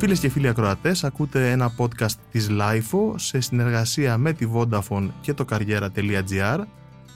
[0.00, 5.34] Φίλες και φίλοι ακροατές, ακούτε ένα podcast της LIFO σε συνεργασία με τη Vodafone και
[5.34, 6.58] το καριέρα.gr.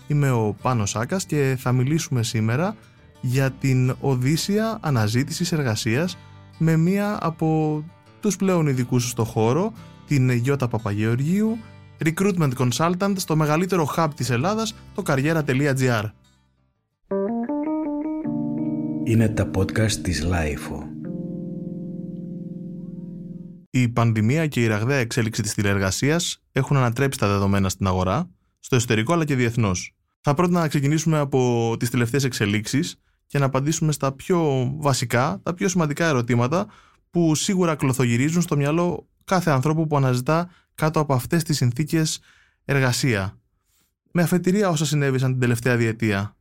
[0.07, 2.77] Είμαι ο Πάνος Σάκας και θα μιλήσουμε σήμερα
[3.21, 6.19] για την οδύσσια αναζήτησης εργασίας
[6.59, 7.83] με μία από
[8.21, 9.73] τους πλέον ειδικούς στο χώρο,
[10.07, 11.59] την Γιώτα Παπαγεωργίου,
[12.05, 16.05] Recruitment Consultant στο μεγαλύτερο hub της Ελλάδας, το καριέρα.gr.
[19.05, 20.94] Είναι τα podcast της LIFO.
[23.77, 28.77] Η πανδημία και η ραγδαία εξέλιξη της τηλεεργασίας έχουν ανατρέψει τα δεδομένα στην αγορά, στο
[28.77, 29.95] εσωτερικό αλλά και διεθνώς.
[30.21, 35.55] Θα πρότεινα να ξεκινήσουμε από τις τελευταίες εξελίξεις και να απαντήσουμε στα πιο βασικά, τα
[35.55, 36.67] πιο σημαντικά ερωτήματα
[37.11, 42.21] που σίγουρα κλωθογυρίζουν στο μυαλό κάθε ανθρώπου που αναζητά κάτω από αυτές τις συνθήκες
[42.65, 43.39] εργασία.
[44.13, 46.37] Με αφετηρία όσα συνέβησαν την τελευταία διετία,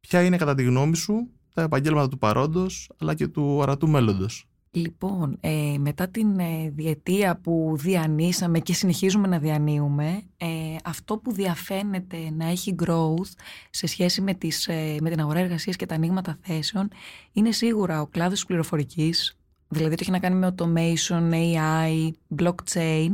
[0.00, 4.48] ποια είναι κατά τη γνώμη σου τα επαγγέλματα του παρόντος αλλά και του αρατού μέλλοντος;
[4.70, 10.46] Λοιπόν, ε, μετά την ε, διετία που διανύσαμε και συνεχίζουμε να διανύουμε, ε,
[10.84, 13.30] αυτό που διαφαίνεται να έχει growth
[13.70, 16.88] σε σχέση με, τις, ε, με την αγορά εργασίας και τα ανοίγματα θέσεων
[17.32, 19.36] είναι σίγουρα ο κλάδος της πληροφορικής,
[19.68, 23.12] δηλαδή το έχει να κάνει με automation, AI, blockchain,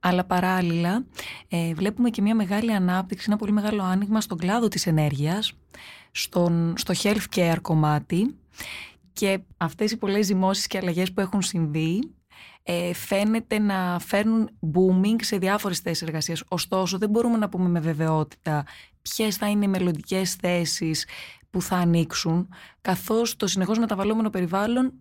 [0.00, 1.04] αλλά παράλληλα
[1.48, 5.52] ε, βλέπουμε και μια μεγάλη ανάπτυξη, ένα πολύ μεγάλο άνοιγμα στον κλάδο της ενέργειας,
[6.10, 8.34] στον, στο healthcare κομμάτι
[9.16, 12.14] και αυτές οι πολλές ζυμώσεις και αλλαγές που έχουν συμβεί
[12.62, 16.42] ε, φαίνεται να φέρνουν booming σε διάφορες θέσεις εργασίας.
[16.48, 18.64] Ωστόσο δεν μπορούμε να πούμε με βεβαιότητα
[19.02, 21.06] ποιες θα είναι οι μελλοντικές θέσεις
[21.50, 22.48] που θα ανοίξουν
[22.80, 24.92] καθώς το συνεχώς μεταβαλλόμενο περιβάλλον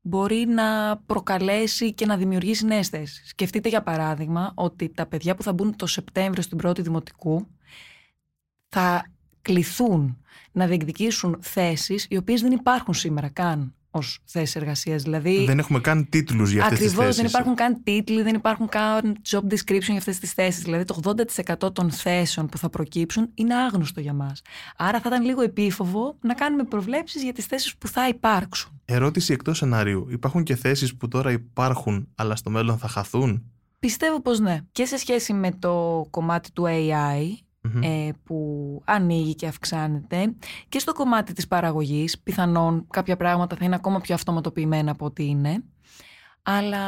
[0.00, 3.28] μπορεί να προκαλέσει και να δημιουργήσει νέες θέσεις.
[3.28, 7.46] Σκεφτείτε για παράδειγμα ότι τα παιδιά που θα μπουν το Σεπτέμβριο στην πρώτη δημοτικού
[8.68, 9.11] θα
[9.42, 10.16] κληθούν
[10.52, 15.02] να διεκδικήσουν θέσεις οι οποίες δεν υπάρχουν σήμερα καν ως θέσεις εργασίας.
[15.02, 16.96] Δηλαδή, δεν έχουμε καν τίτλους για αυτές τις θέσει.
[16.98, 20.62] Ακριβώς, δεν υπάρχουν καν τίτλοι, δεν υπάρχουν καν job description για αυτές τις θέσεις.
[20.62, 24.42] Δηλαδή, το 80% των θέσεων που θα προκύψουν είναι άγνωστο για μας.
[24.76, 28.80] Άρα, θα ήταν λίγο επίφοβο να κάνουμε προβλέψεις για τις θέσεις που θα υπάρξουν.
[28.84, 30.06] Ερώτηση εκτός σενάριου.
[30.10, 33.42] Υπάρχουν και θέσεις που τώρα υπάρχουν, αλλά στο μέλλον θα χαθούν;
[33.78, 34.60] Πιστεύω πως ναι.
[34.72, 37.38] Και σε σχέση με το κομμάτι του AI,
[37.80, 40.34] ε, που ανοίγει και αυξάνεται.
[40.68, 45.24] Και στο κομμάτι της παραγωγής πιθανόν κάποια πράγματα θα είναι ακόμα πιο αυτοματοποιημένα από ό,τι
[45.24, 45.64] είναι.
[46.42, 46.86] Αλλά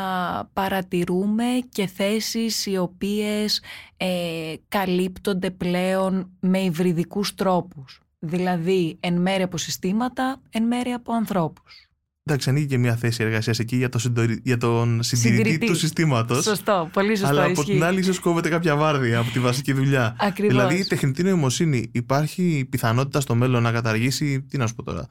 [0.53, 3.63] παρατηρούμε και θέσεις οι οποίες
[3.97, 8.03] ε, καλύπτονται πλέον με υβριδικούς τρόπους.
[8.19, 11.84] Δηλαδή εν μέρει από συστήματα, εν μέρει από ανθρώπους
[12.27, 14.41] Εντάξει, ανοίγει και μια θέση εργασίας εκεί για, το συντορι...
[14.45, 16.45] για τον συντηρητή, του συστήματος.
[16.45, 17.27] Σωστό, πολύ σωστό.
[17.29, 20.17] Αλλά από την άλλη, ίσως κόβεται κάποια βάρδια από τη βασική δουλειά.
[20.19, 20.57] Ακριβώς.
[20.57, 24.43] Δηλαδή, η τεχνητή νοημοσύνη υπάρχει πιθανότητα στο μέλλον να καταργήσει.
[24.43, 25.07] Τι να σου πω τώρα.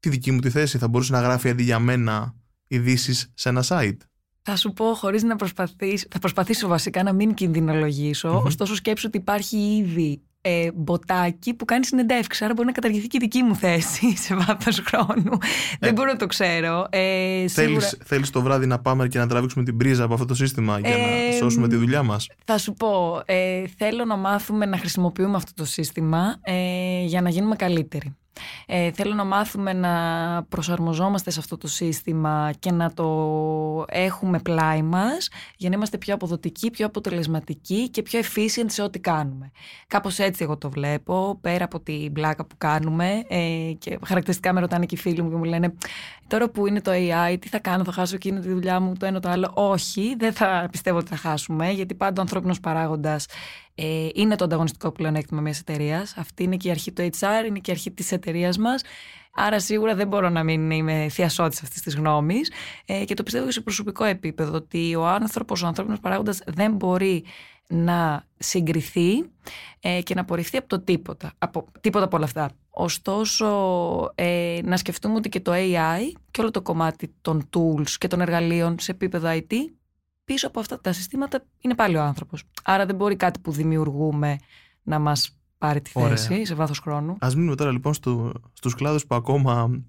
[0.00, 2.34] Τη δική μου τη θέση; Θα μπορούσε να γράφει αντί για μένα
[2.68, 3.98] ειδήσεις σε ένα site;
[4.42, 9.18] Θα σου πω χωρίς να προσπαθήσω, θα προσπαθήσω βασικά να μην κινδυνολογήσω, ωστόσο σκέψω ότι
[9.18, 12.42] υπάρχει ήδη ε, μποτάκι που κάνει συνεντεύξεις.
[12.42, 15.38] Άρα μπορεί να καταργηθεί και η δική μου θέση σε βάθος χρόνου.
[15.80, 16.86] Δεν ε, μπορώ να το ξέρω.
[16.90, 20.34] Ε, θέλεις, θέλεις το βράδυ να πάμε και να τραβήξουμε την πρίζα από αυτό το
[20.34, 24.66] σύστημα για να ε, σώσουμε τη δουλειά μας; Θα σου πω, ε, θέλω να μάθουμε
[24.66, 28.16] να χρησιμοποιούμε αυτό το σύστημα ε, για να γίνουμε καλύτεροι.
[28.66, 29.92] Ε, θέλω να μάθουμε να
[30.48, 36.14] προσαρμοζόμαστε σε αυτό το σύστημα και να το έχουμε πλάι μας για να είμαστε πιο
[36.14, 39.50] αποδοτικοί, πιο αποτελεσματικοί και πιο efficient σε ό,τι κάνουμε.
[39.86, 44.60] Κάπως έτσι εγώ το βλέπω, πέρα από την πλάκα που κάνουμε ε, και χαρακτηριστικά με
[44.60, 45.74] ρωτάνε και οι φίλοι μου και μου λένε
[46.26, 49.06] τώρα που είναι το AI, τι θα κάνω, θα χάσω εκείνη τη δουλειά μου, το
[49.06, 49.50] ένα το άλλο.
[49.54, 53.26] Όχι, δεν θα πιστεύω ότι θα χάσουμε, γιατί πάντα ο ανθρώπινος παράγοντας
[53.80, 56.14] ε, είναι το ανταγωνιστικό πλεονέκτημα μιας εταιρείας.
[56.16, 58.82] Αυτή είναι και η αρχή του HR, είναι και η αρχή της εταιρείας μας.
[59.34, 62.52] Άρα σίγουρα δεν μπορώ να μην είμαι θειασότης αυτής της γνώμης.
[62.86, 66.72] Ε, και το πιστεύω και σε προσωπικό επίπεδο ότι ο άνθρωπος, ο ανθρώπινος παράγοντας δεν
[66.72, 67.24] μπορεί
[67.68, 69.30] να συγκριθεί
[69.80, 72.50] ε, και να απορριφθεί από το τίποτα, από τίποτα από όλα αυτά.
[72.70, 73.46] Ωστόσο,
[74.14, 78.20] ε, να σκεφτούμε ότι και το AI και όλο το κομμάτι των tools και των
[78.20, 79.54] εργαλείων σε επίπεδο IT
[80.28, 82.42] πίσω από αυτά τα συστήματα είναι πάλι ο άνθρωπος.
[82.64, 84.38] Άρα δεν μπορεί κάτι που δημιουργούμε
[84.82, 87.16] να μας πάρει τη θέση σε βάθος χρόνου.
[87.20, 89.82] Α μείνουμε τώρα λοιπόν στο, στους κλάδους που ακόμα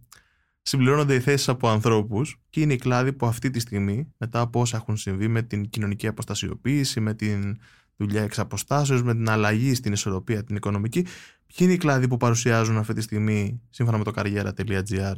[0.61, 4.59] συμπληρώνονται οι θέσεις από ανθρώπους και είναι οι κλάδοι που αυτή τη στιγμή, μετά από
[4.59, 7.59] όσα έχουν συμβεί με την κοινωνική αποστασιοποίηση, με την
[7.95, 12.17] δουλειά εξ αποστάσεως, με την αλλαγή στην ισορροπία την οικονομική, ποιοι είναι οι κλάδοι που
[12.17, 15.15] παρουσιάζουν αυτή τη στιγμή, σύμφωνα με το καριέρα.gr,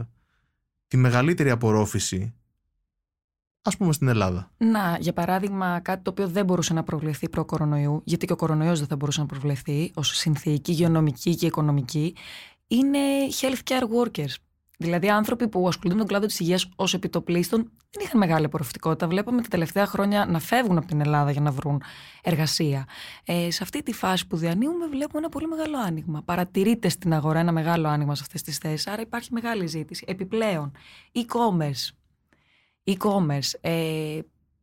[0.87, 2.33] τη μεγαλύτερη απορρόφηση
[3.61, 4.51] ας πούμε στην Ελλάδα.
[4.57, 8.79] Να, για παράδειγμα, κάτι το οποίο δεν μπορούσε να προβλεφθεί προ-κορονοϊού, γιατί και ο κορονοϊός
[8.79, 12.15] δεν θα μπορούσε να προβλεφθεί ως συνθήκη υγειονομική και οικονομική,
[12.67, 12.99] είναι
[13.41, 14.33] healthcare workers.
[14.77, 19.07] Δηλαδή, άνθρωποι που ασχολούνται με τον κλάδο της υγείας ως επιτοπλίστων δεν είχαν μεγάλη απορροφητικότητα.
[19.07, 21.81] Βλέπαμε τα τελευταία χρόνια να φεύγουν από την Ελλάδα για να βρουν
[22.23, 22.87] εργασία.
[23.25, 26.21] Ε, σε αυτή τη φάση που διανύουμε, βλέπουμε ένα πολύ μεγάλο άνοιγμα.
[26.25, 30.05] Παρατηρείται στην αγορά ένα μεγάλο άνοιγμα σε αυτές τις θέσεις, άρα υπάρχει μεγάλη ζήτηση.
[30.07, 30.71] Επιπλέον,
[31.13, 32.00] e-commerce.
[32.83, 33.51] E-commerce.
[33.61, 34.19] Ε,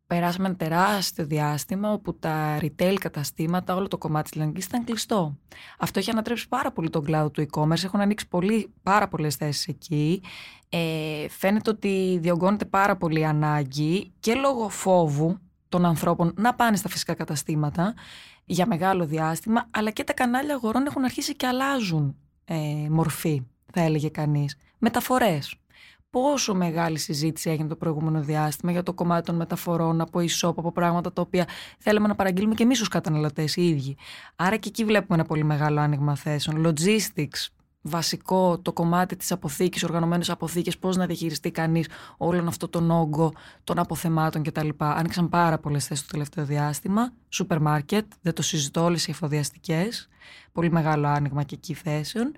[0.06, 5.38] περάσαμε ένα τεράστιο διάστημα όπου τα retail καταστήματα, όλο το κομμάτι της λιανικής ήταν κλειστό.
[5.78, 9.66] Αυτό έχει ανατρέψει πάρα πολύ τον κλάδο του e-commerce, έχουν ανοίξει πολύ, πάρα πολλές θέσεις
[9.66, 10.22] εκεί.
[10.68, 15.38] Ε, φαίνεται ότι διωγγώνεται πάρα πολύ ανάγκη και λόγω φόβου
[15.68, 17.94] των ανθρώπων να πάνε στα φυσικά καταστήματα
[18.44, 22.54] για μεγάλο διάστημα, αλλά και τα κανάλια αγορών έχουν αρχίσει και αλλάζουν ε,
[22.90, 23.42] μορφή,
[23.72, 24.56] θα έλεγε κανείς.
[24.78, 25.54] Μεταφορές
[26.10, 30.72] πόσο μεγάλη συζήτηση έγινε το προηγούμενο διάστημα για το κομμάτι των μεταφορών από e-shop, από
[30.72, 31.46] πράγματα τα οποία
[31.78, 33.96] θέλουμε να παραγγείλουμε και εμείς ως καταναλωτές οι ίδιοι.
[34.36, 36.66] Άρα και εκεί βλέπουμε ένα πολύ μεγάλο άνοιγμα θέσεων.
[36.66, 37.46] Logistics,
[37.82, 43.32] βασικό το κομμάτι της αποθήκης, οργανωμένες αποθήκες, πώς να διαχειριστεί κανείς όλον αυτό τον όγκο
[43.64, 44.68] των αποθεμάτων κτλ.
[44.76, 47.12] Άνοιξαν πάρα πολλές θέσεις το τελευταίο διάστημα.
[47.28, 50.08] Σούπερ μάρκετ, δεν το συζητώ όλες οι εφοδιαστικές.
[50.52, 52.32] Πολύ μεγάλο άνοιγμα και εκεί θέσεων.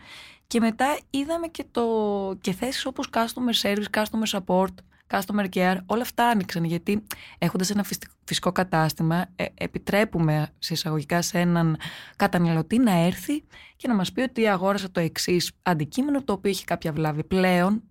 [0.51, 1.85] Και μετά είδαμε και, το,
[2.41, 4.75] και θέσεις όπως customer service, customer support,
[5.11, 7.03] customer care, όλα αυτά άνοιξαν γιατί
[7.39, 7.85] έχοντας ένα
[8.25, 11.77] φυσικό κατάστημα ε, επιτρέπουμε σε εισαγωγικά σε έναν
[12.17, 13.45] καταναλωτή να έρθει
[13.77, 17.83] και να μας πει ότι αγόρασα το εξής αντικείμενο το οποίο έχει κάποια βλάβη πλέον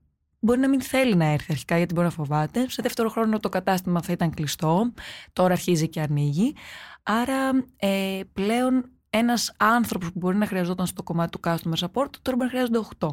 [0.41, 2.69] Μπορεί να μην θέλει να έρθει αρχικά γιατί μπορεί να φοβάται.
[2.69, 4.93] Σε δεύτερο χρόνο το κατάστημα θα ήταν κλειστό.
[5.33, 6.55] Τώρα αρχίζει και ανοίγει.
[7.03, 12.37] Άρα ε, πλέον ένας άνθρωπος που μπορεί να χρειαζόταν στο κομμάτι του customer support, τώρα
[12.37, 13.07] μπορεί να χρειάζονται 8.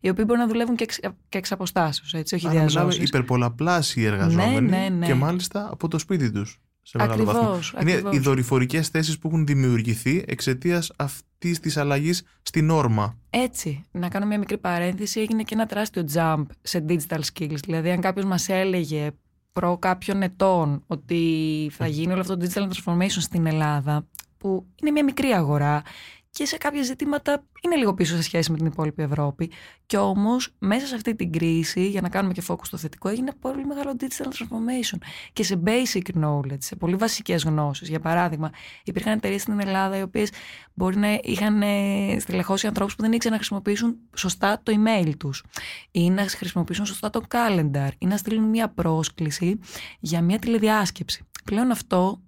[0.00, 0.98] Οι οποίοι μπορεί να δουλεύουν και εξ,
[1.28, 3.02] και εξ αποστάσεως, έτσι, όχι διαζώσει.
[3.02, 5.06] υπερπολαπλάσιοι εργαζόμενοι ναι, ναι, ναι.
[5.06, 6.60] και μάλιστα από το σπίτι τους.
[6.92, 13.16] Ακριβώς, Είναι οι δορυφορικές θέσεις που έχουν δημιουργηθεί εξαιτίας αυτής της αλλαγής στην όρμα.
[13.30, 13.84] Έτσι.
[13.90, 15.20] Να κάνω μια μικρή παρένθεση.
[15.20, 17.58] Έγινε και ένα τεράστιο jump σε digital skills.
[17.64, 19.10] Δηλαδή, αν κάποιος μας έλεγε
[19.52, 24.06] προ κάποιων ετών ότι θα γίνει όλο αυτό το digital transformation στην Ελλάδα,
[24.40, 25.82] που είναι μια μικρή αγορά
[26.30, 29.50] και σε κάποια ζητήματα είναι λίγο πίσω σε σχέση με την υπόλοιπη Ευρώπη.
[29.86, 33.32] Και όμως, μέσα σε αυτή την κρίση, για να κάνουμε και focus στο θετικό, έγινε
[33.40, 34.98] πολύ μεγάλο digital transformation.
[35.32, 37.88] Και σε basic knowledge, σε πολύ βασικές γνώσεις.
[37.88, 38.50] Για παράδειγμα,
[38.84, 40.30] υπήρχαν εταιρείες στην Ελλάδα οι οποίες
[40.74, 45.44] μπορεί να είχαν ε, στελεχώσει ανθρώπους που δεν ήξεραν να χρησιμοποιήσουν σωστά το email τους,
[45.90, 49.58] ή να χρησιμοποιήσουν σωστά το calendar, ή να στείλουν μια πρόσκληση
[50.00, 51.24] για μια τηλεδιάσκεψη.
[51.44, 52.20] Πλέον αυτό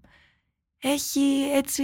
[0.83, 1.83] έχει έτσι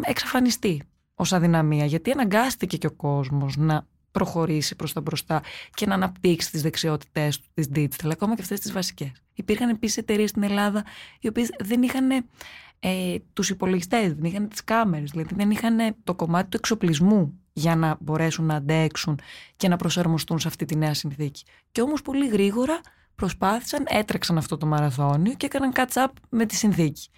[0.00, 0.82] εξαφανιστεί
[1.14, 5.42] ως αδυναμία, γιατί αναγκάστηκε και ο κόσμος να προχωρήσει προς τα μπροστά
[5.74, 9.12] και να αναπτύξει τις δεξιότητές του, τις digital, ακόμα και αυτές τις βασικές.
[9.34, 10.84] Υπήρχαν επίσης εταιρείες στην Ελλάδα
[11.20, 12.10] οι οποίες δεν είχαν
[12.80, 17.76] ε, τους υπολογιστές, δεν είχαν τις κάμερες, δηλαδή δεν είχαν το κομμάτι του εξοπλισμού για
[17.76, 19.20] να μπορέσουν να αντέξουν
[19.56, 21.44] και να προσαρμοστούν σε αυτή τη νέα συνθήκη.
[21.72, 22.80] Και όμως πολύ γρήγορα
[23.14, 27.08] προσπάθησαν, έτρεξαν αυτό το μαραθώνιο και έκαναν catch up με τη συνθήκη.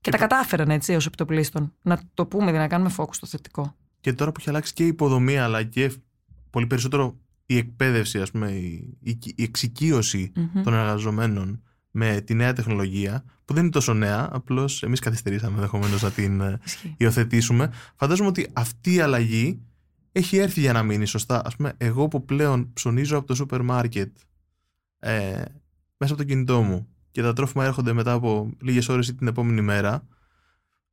[0.00, 1.72] Και, τα κατάφεραν έτσι ως επιτοπλίστων.
[1.82, 3.74] Να το πούμε, δηλαδή να κάνουμε φόκους στο θετικό.
[4.00, 5.92] Και τώρα που έχει αλλάξει και η υποδομή, αλλά και
[6.50, 8.98] πολύ περισσότερο η εκπαίδευση, ας πούμε, η,
[9.36, 10.32] η, εξοικείωση
[10.64, 16.02] των εργαζομένων με τη νέα τεχνολογία, που δεν είναι τόσο νέα, απλώς εμείς καθυστερήσαμε ενδεχομένως
[16.02, 16.58] να την ε,
[16.96, 17.72] υιοθετήσουμε.
[17.96, 19.60] Φαντάζομαι ότι αυτή η αλλαγή
[20.12, 21.36] έχει έρθει για να μείνει σωστά.
[21.36, 24.16] Α πούμε, εγώ που πλέον ψωνίζω από το σούπερ μάρκετ
[24.98, 25.42] ε,
[25.96, 29.26] μέσα από το κινητό μου και τα τρόφιμα έρχονται μετά από λίγες ώρες ή την
[29.26, 30.06] επόμενη μέρα,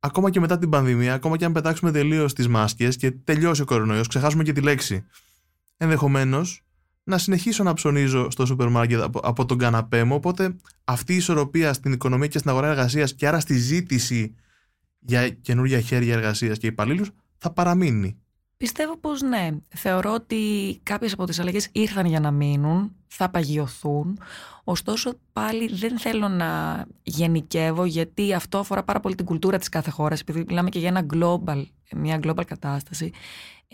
[0.00, 3.64] ακόμα και μετά την πανδημία, ακόμα και αν πετάξουμε τελείως τις μάσκες και τελειώσει ο
[3.64, 5.04] κορονοϊός, ξεχάσουμε και τη λέξη,
[5.76, 6.62] ενδεχομένως
[7.08, 10.14] να συνεχίσω να ψωνίζω στο σούπερ μάρκετ από, από τον καναπέ μου.
[10.14, 14.34] Οπότε αυτή η ισορροπία στην οικονομία και στην αγορά εργασίας και άρα στη ζήτηση
[14.98, 18.18] για καινούργια χέρια εργασίας και υπαλλήλους θα παραμείνει.
[18.58, 19.48] Πιστεύω πως ναι.
[19.68, 20.40] Θεωρώ ότι
[20.82, 24.18] κάποιες από τις αλλαγές ήρθαν για να μείνουν, θα παγιωθούν.
[24.64, 29.90] Ωστόσο πάλι δεν θέλω να γενικεύω γιατί αυτό αφορά πάρα πολύ την κουλτούρα της κάθε
[29.90, 31.64] χώρας επειδή μιλάμε και για ένα global,
[31.96, 33.10] μια global κατάσταση.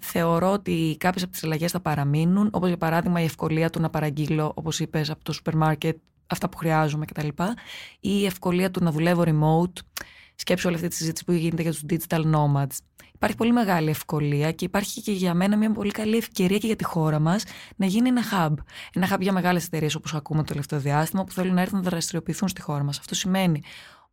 [0.00, 3.90] Θεωρώ ότι κάποιες από τις αλλαγές θα παραμείνουν, όπως για παράδειγμα η ευκολία του να
[3.90, 7.28] παραγγείλω, όπως είπες, από το σούπερ μάρκετ αυτά που χρειάζομαι κτλ.
[8.00, 9.82] Ή η ευκολία του να δουλεύω remote.
[10.34, 12.76] Σκέψω όλη αυτή τη συζήτηση που γίνεται για τους digital nomads
[13.14, 16.76] υπάρχει πολύ μεγάλη ευκολία και υπάρχει και για μένα μια πολύ καλή ευκαιρία και για
[16.76, 17.44] τη χώρα μας
[17.76, 18.54] να γίνει ένα hub.
[18.92, 21.90] Ένα hub για μεγάλες εταιρείες όπως ακούμε το τελευταίο διάστημα που θέλουν να έρθουν να
[21.90, 22.98] δραστηριοποιηθούν στη χώρα μας.
[22.98, 23.62] Αυτό σημαίνει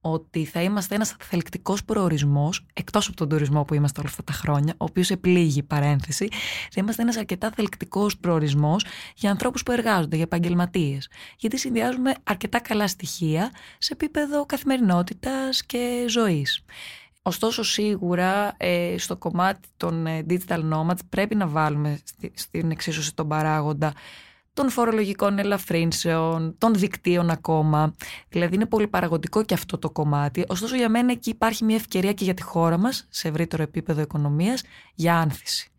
[0.01, 4.33] ότι θα είμαστε ένας θελκτικό προορισμός, εκτός από τον τουρισμό που είμαστε όλα αυτά τα
[4.33, 6.27] χρόνια, ο οποίος επλήγει παρένθεση,
[6.71, 11.09] θα είμαστε ένας αρκετά θελκτικό προορισμός για ανθρώπους που εργάζονται, για επαγγελματίες.
[11.37, 16.63] Γιατί συνδυάζουμε αρκετά καλά στοιχεία σε επίπεδο καθημερινότητας και ζωής.
[17.21, 21.99] Ωστόσο σίγουρα ε, στο κομμάτι των ε, digital nomads πρέπει να βάλουμε
[22.33, 23.93] στην εξίσωση τον παράγοντα
[24.53, 27.95] των φορολογικών ελαφρύνσεων, των δικτύων ακόμα.
[28.29, 30.43] Δηλαδή είναι πολύ παραγωγικό και αυτό το κομμάτι.
[30.47, 34.01] Ωστόσο για μένα εκεί υπάρχει μια ευκαιρία και για τη χώρα μας, σε ευρύτερο επίπεδο
[34.01, 34.63] οικονομίας,
[34.95, 35.71] για άνθηση.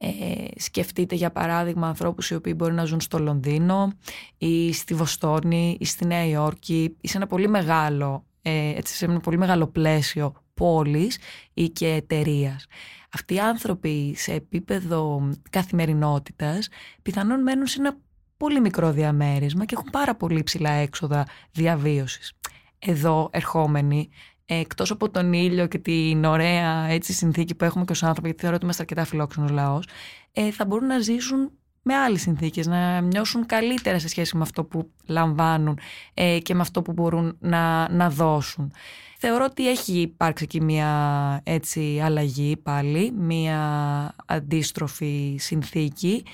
[0.00, 0.10] Ε,
[0.56, 3.92] σκεφτείτε για παράδειγμα ανθρώπους οι οποίοι μπορεί να ζουν στο Λονδίνο
[4.38, 9.04] ή στη Βοστόνη ή στη Νέα Υόρκη ή σε ένα πολύ μεγάλο, ε, έτσι, σε
[9.04, 11.18] ένα πολύ μεγάλο πλαίσιο πόλης
[11.54, 12.66] ή και εταιρείας.
[13.12, 16.68] Αυτοί οι άνθρωποι σε επίπεδο καθημερινότητας
[17.02, 17.96] πιθανόν μένουν σε ένα
[18.38, 22.32] πολύ μικρό διαμέρισμα και έχουν πάρα πολύ ψηλά έξοδα διαβίωσης.
[22.78, 24.08] Εδώ ερχόμενοι
[24.46, 28.40] εκτός από τον ήλιο και την ωραία έτσι, συνθήκη που έχουμε και ως άνθρωποι, γιατί
[28.40, 29.88] θεωρώ ότι είμαστε αρκετά φιλόξενος λαός,
[30.32, 31.50] ε, θα μπορούν να ζήσουν
[31.82, 35.78] με άλλες συνθήκες, να νιώσουν καλύτερα σε σχέση με αυτό που λαμβάνουν
[36.14, 38.72] ε, και με αυτό που μπορούν να, να δώσουν.
[39.18, 46.24] Θεωρώ ότι έχει υπάρξει εκεί μια έτσι αλλαγή πάλι, μια αντίστροφη συνθήκη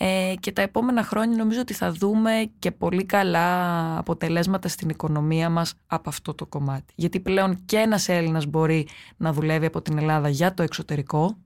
[0.00, 5.50] ε, και τα επόμενα χρόνια νομίζω ότι θα δούμε και πολύ καλά αποτελέσματα στην οικονομία
[5.50, 6.92] μας από αυτό το κομμάτι.
[6.96, 11.36] Γιατί πλέον και ένας Έλληνας μπορεί να δουλεύει από την Ελλάδα για το εξωτερικό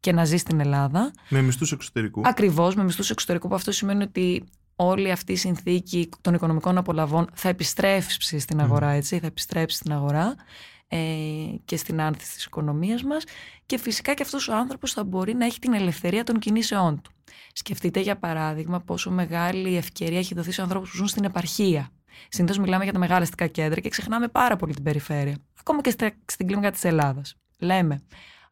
[0.00, 1.12] και να ζει στην Ελλάδα.
[1.28, 2.22] Με μισθούς εξωτερικού.
[2.24, 4.44] Ακριβώς, με μισθούς εξωτερικού που αυτό σημαίνει ότι
[4.76, 9.92] όλη αυτή η συνθήκη των οικονομικών απολαβών θα επιστρέψει στην αγορά, έτσι, θα επιστρέψει στην
[9.92, 10.79] αγορά ε,
[11.64, 13.24] και στην άνθηση της οικονομίας μας
[13.66, 17.10] και φυσικά και αυτός ο άνθρωπος θα μπορεί να έχει την ελευθερία των κινήσεών του.
[17.52, 21.90] Σκεφτείτε για παράδειγμα πόσο μεγάλη ευκαιρία έχει δοθεί σε ανθρώπους που ζουν στην επαρχία.
[22.28, 25.36] Συνήθως μιλάμε για τα μεγάλα αστικά κέντρα και ξεχνάμε πάρα πολύ την περιφέρεια.
[25.60, 25.90] Ακόμα και
[26.24, 27.36] στην κλίμακα της Ελλάδας.
[27.58, 28.02] Λέμε,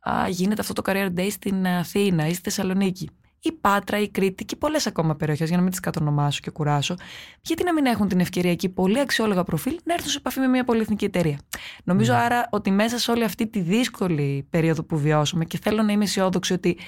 [0.00, 3.08] α, γίνεται αυτό το career day στην Αθήνα ή στη Θεσσαλονίκη
[3.40, 6.94] η Πάτρα, η Κρήτη και πολλές ακόμα περιοχές, για να μην τις κατονομάσω και κουράσω,
[7.42, 10.46] γιατί να μην έχουν την ευκαιρία εκεί πολύ αξιόλογα προφίλ να έρθουν σε επαφή με
[10.46, 11.38] μια πολυεθνική εταιρεία.
[11.84, 12.18] Νομίζω ναι.
[12.18, 16.04] άρα ότι μέσα σε όλη αυτή τη δύσκολη περίοδο που βιώσαμε και θέλω να είμαι
[16.04, 16.78] αισιόδοξη ότι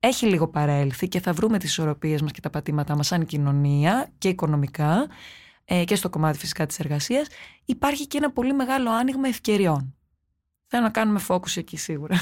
[0.00, 4.08] έχει λίγο παρέλθει και θα βρούμε τις ισορροπίες μας και τα πατήματά μας σαν κοινωνία
[4.18, 5.08] και οικονομικά
[5.64, 7.26] ε, και στο κομμάτι φυσικά της εργασίας,
[7.64, 9.94] υπάρχει και ένα πολύ μεγάλο άνοιγμα ευκαιριών.
[10.66, 12.16] Θέλω να κάνουμε focus εκεί σίγουρα.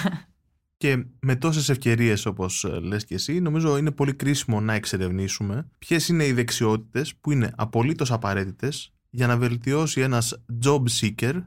[0.78, 5.68] Και με τόσες ευκαιρίες όπως ε, λες και εσύ, νομίζω είναι πολύ κρίσιμο να εξερευνήσουμε
[5.78, 11.42] ποιες είναι οι δεξιότητες που είναι απολύτως απαραίτητες για να βελτιώσει ένας job seeker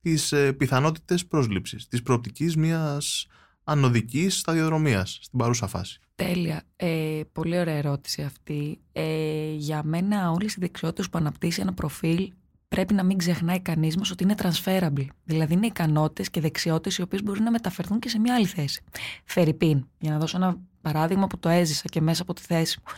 [0.00, 3.26] τις ε, πιθανότητες πρόσληψης, της προοπτικής μιας
[3.64, 6.00] ανωδικής σταδιοδρομίας στην παρούσα φάση.
[6.14, 6.62] Τέλεια.
[6.76, 8.80] Ε, πολύ ωραία ερώτηση αυτή.
[8.92, 12.32] Ε, για μένα όλες οι δεξιότητες που αναπτύσσει ένα προφίλ
[12.72, 15.06] πρέπει να μην ξεχνάει κανείς μας ότι είναι transferable.
[15.24, 18.82] Δηλαδή είναι ικανότητες και δεξιότητες οι οποίες μπορούν να μεταφερθούν και σε μια άλλη θέση.
[19.24, 22.92] Φερρυπίν, για να δώσω ένα παράδειγμα που το έζησα και μέσα από τη θέση μου.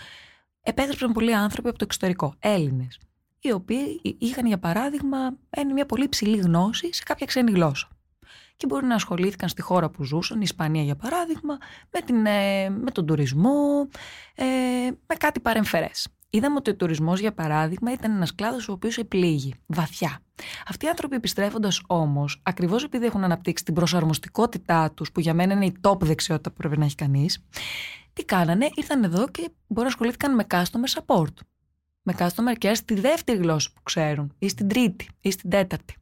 [0.62, 2.98] Επέστρεψαν πολλοί άνθρωποι από το εξωτερικό, Έλληνες,
[3.40, 5.18] οι οποίοι είχαν για παράδειγμα
[5.74, 7.88] μια πολύ ψηλή γνώση σε κάποια ξένη γλώσσα.
[8.56, 11.58] Και μπορεί να ασχολήθηκαν στη χώρα που ζούσαν, η Ισπανία για παράδειγμα,
[11.90, 13.88] με, την, ε, με τον τουρισμό,
[14.34, 14.44] ε,
[15.06, 16.08] με κάτι παρεμφερές.
[16.34, 20.18] Είδαμε ότι ο τουρισμός, για παράδειγμα, ήταν ένας κλάδος ο οποίος επλήγει βαθιά.
[20.68, 25.52] Αυτοί οι άνθρωποι επιστρέφοντας όμως, ακριβώς επειδή έχουν αναπτύξει την προσαρμοστικότητά τους, που για μένα
[25.52, 27.44] είναι η top δεξιότητα που πρέπει να έχει κανείς,
[28.12, 31.34] τι κάνανε, ήρθαν εδώ και μπορεί να ασχολήθηκαν με customer support.
[32.02, 35.96] Με customer care στη δεύτερη γλώσσα που ξέρουν, ή στην τρίτη, ή στην τέταρτη.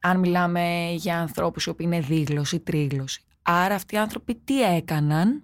[0.00, 3.24] Αν μιλάμε για ανθρώπους οι οποίοι είναι δίγλωση, τρίγλωση.
[3.42, 5.42] Άρα αυτοί οι άνθρωποι τι έκαναν,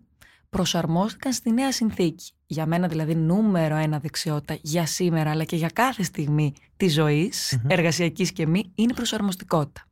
[0.50, 2.32] προσαρμόστηκαν στη νέα συνθήκη.
[2.52, 7.56] Για μένα δηλαδή νούμερο ένα δεξιότητα για σήμερα αλλά και για κάθε στιγμή της ζωής,
[7.56, 9.86] mm εργασιακής και μη, είναι προσαρμοστικότητα.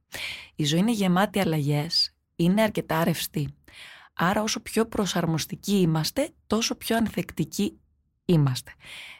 [0.54, 3.54] Η ζωή είναι γεμάτη αλλαγές, είναι αρκετά ρευστή.
[4.14, 7.78] Άρα όσο πιο προσαρμοστικοί είμαστε, τόσο πιο ανθεκτικοί
[8.24, 8.72] είμαστε.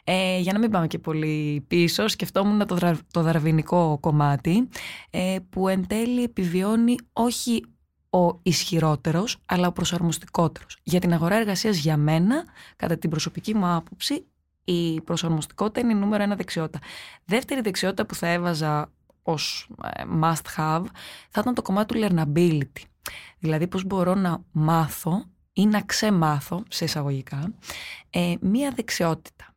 [0.03, 2.77] Ε, για να μην πάμε και πολύ πίσω, σκεφτόμουν το,
[3.11, 4.69] το δαρβινικό κομμάτι,
[5.09, 7.63] ε, που εν τέλει επιβιώνει όχι
[8.09, 10.77] ο ισχυρότερος, αλλά ο προσαρμοστικότερος.
[10.83, 12.43] Για την αγορά εργασίας για μένα,
[12.75, 14.25] κατά την προσωπική μου άποψη,
[14.63, 16.79] η προσαρμοστικότητα είναι η νούμερο ένα δεξιότητα.
[17.25, 18.91] Δεύτερη δεξιότητα που θα έβαζα
[19.23, 20.83] ως ε, must have
[21.29, 22.83] θα ήταν το κομμάτι του learnability.
[23.39, 27.53] Δηλαδή πώς μπορώ να μάθω ή να ξεμάθω, σε εισαγωγικά,
[28.09, 29.53] ε, μία δεξιότητα.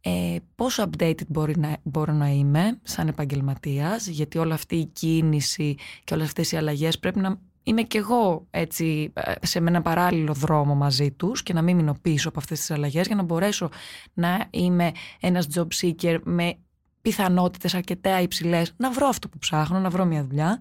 [0.00, 5.76] Ε, πόσο updated μπορεί να, μπορώ να είμαι σαν επαγγελματίας, γιατί όλη αυτή η κίνηση
[6.04, 9.12] και όλες αυτές οι αλλαγές πρέπει να είμαι κι εγώ έτσι
[9.42, 13.06] σε ένα παράλληλο δρόμο μαζί τους και να μην μείνω πίσω από αυτές τις αλλαγές
[13.06, 13.68] για να μπορέσω
[14.14, 16.58] να είμαι ένας job seeker με
[17.02, 20.58] πιθανότητες αρκετά υψηλές να βρω αυτό που ψάχνω, να βρω μια δουλειά.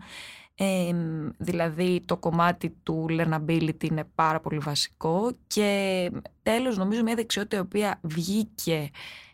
[0.55, 0.91] Ε,
[1.37, 6.11] δηλαδή το κομμάτι του learnability είναι πάρα πολύ βασικό και
[6.43, 8.89] τέλος νομίζω μια δεξιότητα η οποία βγήκε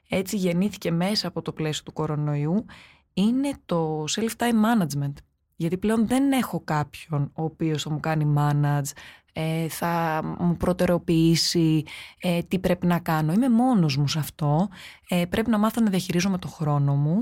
[0.10, 2.66] έτσι γεννήθηκε μέσα από το πλαίσιο του κορονοϊού
[3.14, 5.14] είναι το self-time management
[5.56, 8.92] Γιατί πλέον δεν έχω κάποιον ο οποίος θα μου κάνει manage,
[9.38, 11.84] ε, θα μου προτεραιοποιήσει
[12.20, 13.34] ε, τι πρέπει να κάνω.
[13.34, 14.70] Είμαι μόνος μου σε αυτό.
[15.10, 17.20] Ε, πρέπει να μάθω να διαχειρίζομαι το χρόνο μου,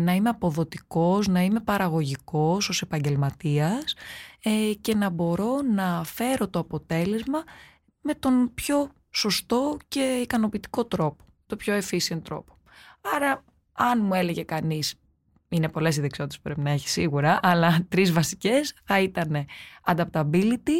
[0.00, 3.94] να είμαι αποδοτικός, να είμαι παραγωγικός ως επαγγελματίας
[4.80, 7.42] και να μπορώ να φέρω το αποτέλεσμα
[8.00, 12.56] με τον πιο σωστό και ικανοποιητικό τρόπο, το πιο efficient τρόπο.
[13.14, 14.94] Άρα, αν μου έλεγε κανείς
[15.54, 19.46] είναι πολλές οι δεξιότητες που πρέπει να έχεις σίγουρα, αλλά τρεις βασικές θα ήταν
[19.86, 20.78] adaptability,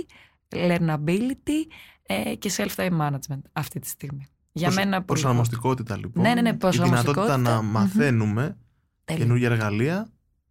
[0.49, 1.61] learnability
[2.03, 4.27] ε, και self-time management αυτή τη στιγμή.
[4.53, 6.23] Για Προσ, μένα προσαρμοστικότητα λοιπόν.
[6.23, 9.17] Ναι, ναι, ναι, η δυνατότητα να μαθαίνουμε mm-hmm.
[9.17, 10.09] καινούργια εργαλεία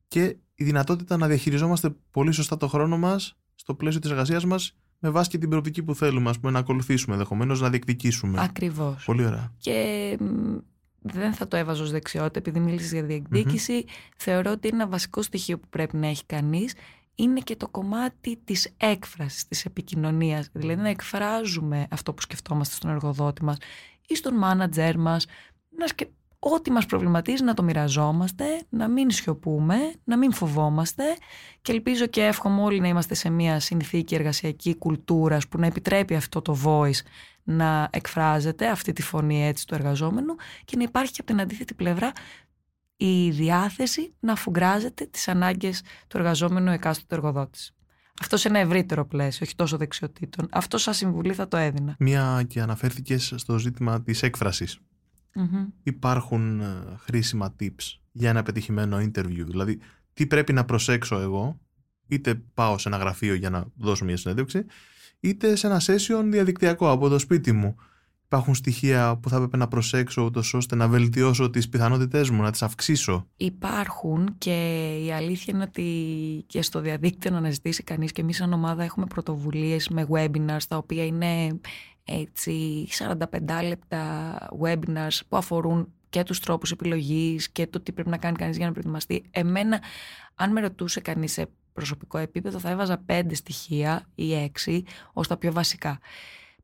[0.08, 4.78] και η δυνατότητα να διαχειριζόμαστε πολύ σωστά το χρόνο μας στο πλαίσιο της εργασίας μας
[5.00, 8.44] με βάση και την προοπτική που θέλουμε ας πούμε, να ακολουθήσουμε ενδεχομένως, να διεκδικήσουμε.
[8.44, 9.04] Ακριβώς.
[9.06, 9.52] Πολύ ωραία.
[9.58, 10.18] Και
[11.04, 13.86] δεν θα το έβαζα ως δεξιότητα επειδή μίλησες για διεκδίκηση.
[14.18, 16.74] Θεωρώ ότι ένα βασικό στοιχείο που πρέπει να έχει κανείς
[17.16, 20.50] είναι και το κομμάτι της έκφρασης, της επικοινωνίας.
[20.54, 23.58] Δηλαδή να εκφράζουμε αυτό που σκεφτόμαστε στον εργοδότη μας
[24.08, 25.26] ή στον μάνατζέρ μας,
[25.78, 26.10] να σκε...
[26.40, 31.04] ό,τι μας προβληματίζει να το μοιραζόμαστε, να μην σιωπούμε, να μην φοβόμαστε
[31.62, 36.16] και ελπίζω και εύχομαι όλοι να είμαστε σε μια συνθήκη εργασιακή κουλτούρας που να επιτρέπει
[36.16, 37.02] αυτό το voice
[37.44, 40.36] να εκφράζεται αυτή τη φωνή έτσι του εργαζόμενου
[40.66, 42.12] και να υπάρχει και από την αντίθετη πλευρά
[42.98, 47.72] η διάθεση να αφουγκράζεται τις ανάγκες του εργαζόμενου εκάστοτε εργοδότης.
[48.22, 50.48] Αυτό σε ένα ευρύτερο πλαίσιο, όχι τόσο δεξιοτήτων.
[50.52, 51.96] Αυτό σαν συμβουλή θα το έδινα.
[52.00, 54.80] Μία και αναφέρθηκες στο ζήτημα της εκφρασης
[55.84, 59.80] Υπάρχουν ε, χρήσιμα tips για ένα πετυχημένο interview; Δηλαδή,
[60.14, 61.60] τι πρέπει να προσέξω εγώ,
[62.08, 64.66] είτε πάω σε ένα γραφείο για να δώσω μια συνέντευξη,
[65.24, 67.76] είτε σε ένα session διαδικτυακό από το σπίτι μου.
[68.26, 72.52] Υπάρχουν στοιχεία που θα έπρεπε να προσέξω ούτως ώστε να βελτιώσω τις πιθανότητές μου, να
[72.52, 73.28] τις αυξήσω.
[73.38, 75.84] Υπάρχουν και η αλήθεια είναι ότι
[76.48, 80.78] και στο διαδίκτυο να αναζητήσει κανείς και εμείς σαν ομάδα έχουμε πρωτοβουλίες με webinars τα
[80.78, 81.60] οποία είναι
[82.04, 83.18] έτσι 45
[83.68, 88.58] λεπτά webinars που αφορούν και τους τρόπους επιλογής και το τι πρέπει να κάνει κανείς
[88.58, 89.24] για να προετοιμαστεί.
[89.32, 89.82] Εμένα,
[90.36, 94.84] αν με ρωτούσε κανείς σε προσωπικό επίπεδο θα έβαζα πέντε στοιχεία ή έξι
[95.14, 96.00] ως τα πιο βασικά.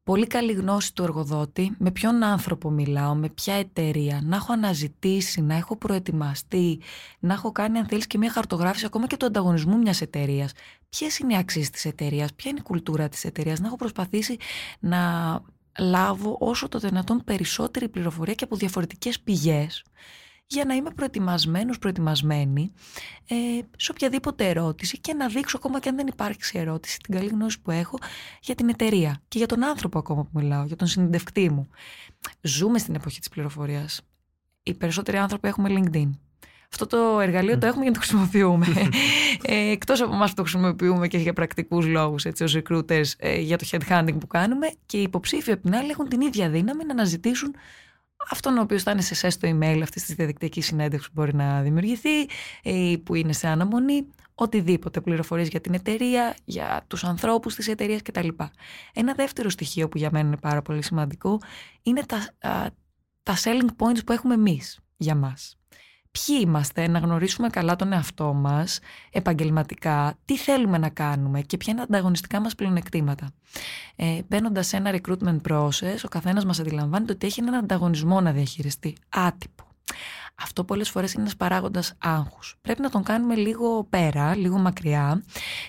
[0.04, 5.42] Πολύ καλή γνώση του εργοδότη, με ποιον άνθρωπο μιλάω, με ποια εταιρεία, να έχω αναζητήσει,
[5.42, 6.80] να έχω προετοιμαστεί,
[7.20, 10.52] να έχω κάνει αν θέλεις και μια χαρτογράφηση ακόμα και του ανταγωνισμού μιας εταιρείας.
[10.90, 14.38] Ποιες είναι οι αξίες της εταιρείας, ποια είναι η κουλτούρα της εταιρείας, να έχω προσπαθήσει
[14.80, 15.00] να
[15.80, 19.84] λάβω όσο το δυνατόν περισσότερη πληροφορία και από διαφορετικές πηγές
[20.52, 22.72] για να είμαι προετοιμασμένος, προετοιμασμένη
[23.28, 23.36] ε,
[23.78, 27.62] σε οποιαδήποτε ερώτηση και να δείξω ακόμα και αν δεν υπάρξει ερώτηση την καλή γνώση
[27.62, 27.98] που έχω
[28.42, 31.68] για την εταιρεία και για τον άνθρωπο ακόμα που μιλάω, για τον συνεντευκτή μου.
[32.42, 34.02] Ζούμε στην εποχή της πληροφορίας.
[34.64, 36.10] Οι περισσότεροι άνθρωποι έχουμε LinkedIn.
[36.72, 38.68] Αυτό το εργαλείο το έχουμε για να το χρησιμοποιούμε.
[39.42, 43.40] ε, εκτός από εμάς που το χρησιμοποιούμε και για πρακτικούς λόγους, έτσι, ως recruiters, ε,
[43.40, 46.86] για το headhunting που κάνουμε και οι υποψήφοι από την άλλη έχουν την ίδια δύναμη
[46.86, 47.56] να αναζητήσουν
[48.30, 51.36] αυτόν ο οποίος θα είναι σε εσέ το email αυτής της διαδικτυακής συνέντευξης που μπορεί
[51.36, 52.28] να δημιουργηθεί
[52.64, 58.02] ή που είναι σε αναμονή, οτιδήποτε πληροφορίες για την εταιρεία, για τους ανθρώπους της εταιρείας
[58.02, 58.28] κτλ.
[58.94, 61.42] Ένα δεύτερο στοιχείο που για μένα είναι πάρα πολύ σημαντικό
[61.82, 62.28] είναι τα,
[63.24, 65.59] τα selling points που έχουμε εμείς για μας
[66.12, 68.80] ποιοι είμαστε, να γνωρίσουμε καλά τον εαυτό μας
[69.12, 73.32] επαγγελματικά, τι θέλουμε να κάνουμε και ποια είναι τα ανταγωνιστικά μας πλεονεκτήματα.
[73.96, 78.32] Ε, Μπαίνοντας σε ένα recruitment process, ο καθένας μας αντιλαμβάνεται ότι έχει έναν ανταγωνισμό να
[78.32, 79.64] διαχειριστεί, άτυπο.
[80.36, 82.58] Αυτό πολλές φορές είναι ένας παράγοντας άγχους.
[82.62, 85.24] Πρέπει να τον κάνουμε λίγο πέρα, λίγο μακριά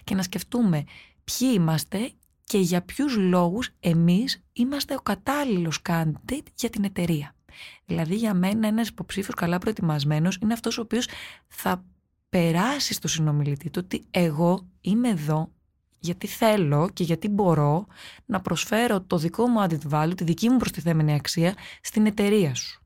[0.05, 0.85] και να σκεφτούμε
[1.24, 2.12] ποιοι είμαστε
[2.44, 7.35] και για ποιους λόγους εμείς είμαστε ο κατάλληλος candidate για την εταιρεία.
[7.84, 11.08] Δηλαδή για μένα ένας υποψήφιος καλά προετοιμασμένος είναι αυτός ο οποίος
[11.48, 11.84] θα
[12.28, 15.52] περάσει στο συνομιλητή του ότι εγώ είμαι εδώ
[16.00, 17.86] γιατί θέλω και γιατί μπορώ
[18.26, 22.82] να προσφέρω το δικό μου added value, τη δική μου προστιθέμενη αξία στην εταιρεία σου.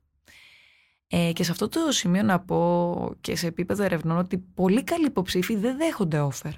[1.07, 5.05] Ε, και σε αυτό το σημείο να πω και σε επίπεδο ερευνών ότι πολύ καλοί
[5.05, 6.51] υποψήφοι δεν δέχονται offer.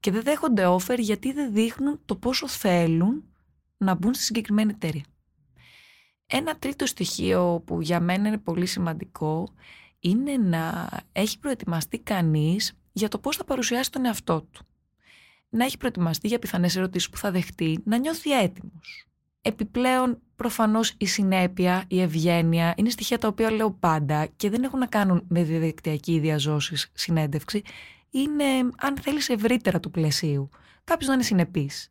[0.00, 3.24] Και δεν δέχονται offer γιατί δεν δείχνουν το πόσο θέλουν
[3.76, 5.04] να μπουν στη συγκεκριμένη εταιρεία.
[6.32, 9.48] Ένα τρίτο στοιχείο που για μένα είναι πολύ σημαντικό
[10.00, 14.66] είναι να έχει προετοιμαστεί κανείς για το πώς θα παρουσιάσει τον εαυτό του.
[15.48, 19.06] Να έχει προετοιμαστεί για πιθανές ερωτήσεις που θα δεχτεί, να νιώθει έτοιμος.
[19.42, 24.78] Επιπλέον, προφανώς η συνέπεια, η ευγένεια είναι στοιχεία τα οποία λέω πάντα και δεν έχουν
[24.78, 27.62] να κάνουν με διαδικτυακή διαζώσεις συνέντευξη.
[28.10, 28.44] Είναι,
[28.76, 30.48] αν θέλεις, ευρύτερα του πλαισίου.
[30.84, 31.88] Κάποιος να είναι συνεπής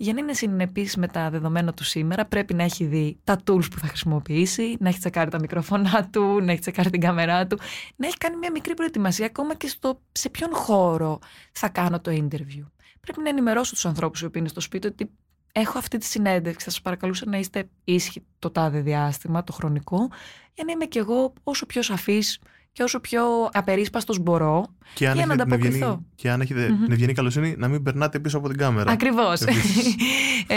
[0.00, 3.70] για να είναι συνεπής με τα δεδομένα του σήμερα, πρέπει να έχει δει τα tools
[3.70, 7.58] που θα χρησιμοποιήσει, να έχει τσεκάρει τα μικρόφωνα του, να έχει τσεκάρει την κάμερά του,
[7.96, 11.18] να έχει κάνει μια μικρή προετοιμασία ακόμα και στο σε ποιον χώρο
[11.52, 12.66] θα κάνω το interview.
[13.00, 15.10] Πρέπει να ενημερώσω τους ανθρώπους που είναι στο σπίτι ότι
[15.58, 16.64] έχω αυτή τη συνέντευξη.
[16.64, 20.08] Θα σας παρακαλούσα να είστε ήσυχοι το τάδε διάστημα, το χρονικό,
[20.54, 22.38] για να είμαι κι εγώ όσο πιο σαφής
[22.78, 25.86] και όσο πιο απερίσπαστος μπορώ και αν για να έχετε την ανταποκριθώ.
[25.86, 28.92] ευγενή, και αν έχετε την ευγενή καλοσύνη να μην περνάτε πίσω από την κάμερα.
[28.92, 29.40] Ακριβώς.
[29.40, 29.94] Επίσης.
[30.46, 30.56] ε,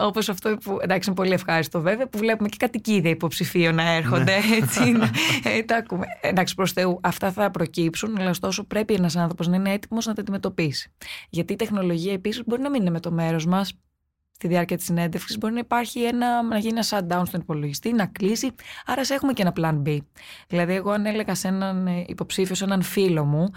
[0.00, 0.78] Όπως αυτό που.
[0.80, 4.34] Εντάξει, είναι πολύ ευχάριστο βέβαια, που βλέπουμε και κατοικίδια υποψηφίων να έρχονται.
[4.60, 5.10] Έτσι, να,
[5.50, 6.06] ε, τα ακούμε.
[6.20, 10.14] Εντάξει, προς Θεού, αυτά θα προκύψουν, αλλά ωστόσο πρέπει ένας άνθρωπος να είναι έτοιμος να
[10.14, 10.92] τα αντιμετωπίσει.
[11.28, 13.72] Γιατί η τεχνολογία επίσης μπορεί να μην είναι με το μέρος μας
[14.38, 15.38] στη διάρκεια της συνέντευξης.
[15.38, 18.50] Μπορεί να υπάρχει ένα, να γίνει ένα shutdown στον υπολογιστή, να κλείσει.
[18.86, 19.98] Άρα σε έχουμε και ένα plan B.
[20.48, 23.50] Δηλαδή, εγώ αν έλεγα σε έναν ε, υποψήφιο, σε έναν φίλο μου,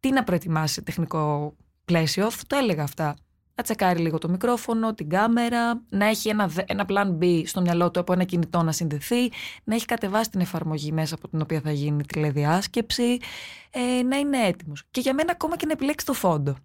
[0.00, 3.16] τι να προετοιμάσει σε τεχνικό πλαίσιο, θα το έλεγα αυτά.
[3.54, 7.60] Να τσεκάρει λίγο το μικρόφωνο, την κάμερα, να έχει ένα, δε- ένα plan B στο
[7.60, 9.30] μυαλό του από ένα κινητό να συνδεθεί,
[9.64, 13.18] να έχει κατεβάσει την εφαρμογή μέσα από την οποία θα γίνει η τηλεδιάσκεψη,
[13.70, 14.84] ε, να είναι έτοιμος.
[14.90, 16.56] Και για μένα ακόμα και να επιλέξει το φόντο.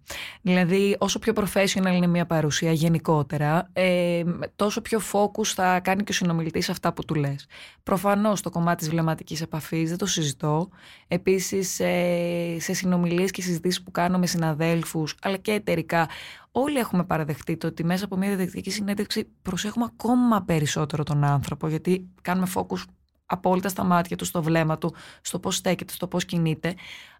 [0.42, 4.22] Δηλαδή, όσο πιο professional είναι μια παρουσία γενικότερα, ε,
[4.56, 7.46] τόσο πιο focus θα κάνει και ο συνομιλητής σε αυτά που του λες.
[7.82, 10.68] Προφανώς το κομμάτι της βλεμματικής επαφής δεν το συζητώ.
[11.08, 16.08] Επίσης, ε, σε συνομιλίες και συζητήσεις που κάνω με συναδέλφους, αλλά και εταιρικά,
[16.52, 21.68] όλοι έχουμε παραδεχτεί το ότι μέσα από μια διδακτική συνέντευξη προσέχουμε ακόμα περισσότερο τον άνθρωπο,
[21.68, 22.78] γιατί κάνουμε focus
[23.26, 26.74] απόλυτα στα μάτια του, στο βλέμμα του, στο πώς στέκεται, στο πώς κινείται.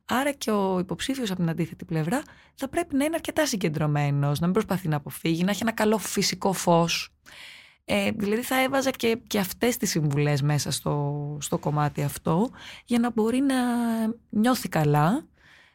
[0.04, 2.22] Άρα και ο υποψήφιος από την αντίθετη πλευρά
[2.54, 5.98] θα πρέπει να είναι αρκετά συγκεντρωμένος, να μην προσπαθεί να αποφύγει, να έχει ένα καλό
[5.98, 7.08] φυσικό φως.
[7.84, 12.50] Ε, δηλαδή θα έβαζα και, και αυτές τις συμβουλές μέσα στο, στο κομμάτι αυτό
[12.84, 13.54] για να μπορεί να
[14.30, 15.26] νιώθει καλά,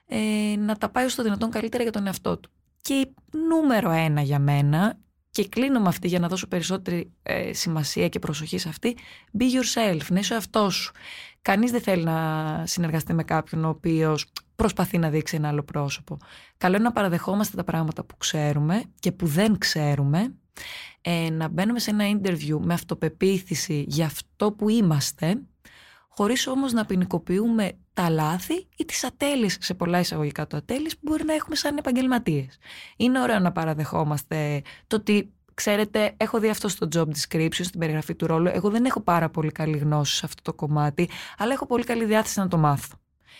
[0.05, 2.49] ε, να τα πάει στο δυνατόν καλύτερα για τον εαυτό του.
[2.81, 4.97] Και νούμερο ένα για μένα
[5.41, 8.97] και κλείνω με αυτή για να δώσω περισσότερη ε, σημασία και προσοχή σε αυτή.
[9.39, 10.91] Be yourself, να είσαι ο εαυτός σου.
[11.41, 14.25] Κανείς δεν θέλει να συνεργαστεί με κάποιον ο οποίος
[14.55, 16.17] προσπαθεί να δείξει ένα άλλο πρόσωπο.
[16.57, 20.33] Καλό είναι να παραδεχόμαστε τα πράγματα που ξέρουμε και που δεν ξέρουμε.
[21.01, 25.41] Ε, να μπαίνουμε σε ένα interview με αυτοπεποίθηση για αυτό που είμαστε,
[26.19, 31.01] χωρίς όμως να ποινικοποιούμε τα λάθη ή τις ατέλειες, σε πολλά εισαγωγικά το ατέλειες, που
[31.01, 32.57] μπορεί να έχουμε σαν επαγγελματίες.
[32.97, 38.15] Είναι ωραίο να παραδεχόμαστε το ότι Ξέρετε, έχω δει αυτό στο job description, στην περιγραφή
[38.15, 38.49] του ρόλου.
[38.53, 42.05] Εγώ δεν έχω πάρα πολύ καλή γνώση σε αυτό το κομμάτι, αλλά έχω πολύ καλή
[42.05, 42.95] διάθεση να το μάθω.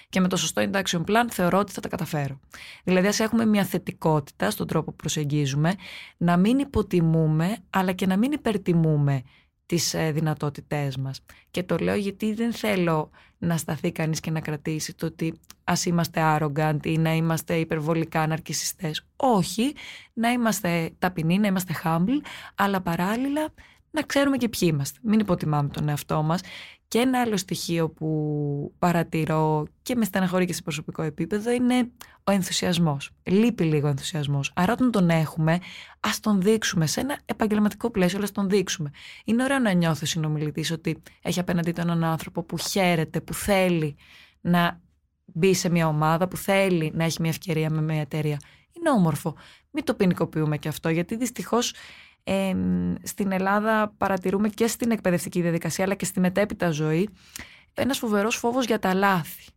[0.10, 2.40] Και με το σωστό induction plan θεωρώ ότι θα τα καταφέρω.
[2.84, 5.76] Δηλαδή, ας έχουμε μια θετικότητα στον τρόπο που προσεγγίζουμε,
[6.18, 9.24] να μην υποτιμούμε, αλλά και να μην υπερτιμούμε
[9.70, 11.22] τις ε, δυνατότητές μας.
[11.52, 15.86] Και το λέω γιατί δεν θέλω να σταθεί κανείς και να κρατήσει το ότι ας
[15.86, 19.06] είμαστε arrogant ή να είμαστε υπερβολικά ναρκισιστές.
[19.16, 19.74] Όχι,
[20.14, 22.22] να είμαστε ταπεινοί, να είμαστε humble,
[22.56, 23.54] αλλά παράλληλα
[23.92, 25.00] να ξέρουμε και ποιοι είμαστε.
[25.04, 26.42] Μην υποτιμάμε τον εαυτό μας.
[26.88, 31.90] Και ένα άλλο στοιχείο που παρατηρώ και με στεναχωρεί και σε προσωπικό επίπεδο είναι
[32.24, 33.12] ο ενθουσιασμός.
[33.24, 34.52] Λείπει λίγο ο ενθουσιασμός.
[34.56, 35.60] Άρα όταν τον έχουμε,
[36.00, 38.92] ας τον δείξουμε σε ένα επαγγελματικό πλαίσιο, αλλά ας τον δείξουμε.
[39.26, 43.34] Είναι ωραίο να νιώθει ο συνομιλητής ότι έχει απέναντί του έναν άνθρωπο που χαίρεται, που
[43.34, 43.96] θέλει
[44.42, 44.82] να
[45.26, 48.40] μπει σε μια ομάδα, που θέλει να έχει μια ευκαιρία με μια εταιρεία.
[48.78, 49.36] Είναι όμορφο.
[49.72, 51.74] Μην το ποινικοποιούμε και αυτό, γιατί δυστυχώς
[52.24, 52.56] ε,
[53.04, 57.10] στην Ελλάδα παρατηρούμε και στην εκπαιδευτική διαδικασία αλλά και στη μετέπειτα ζωή
[57.74, 59.52] ένας φοβερός φόβος για τα λάθη.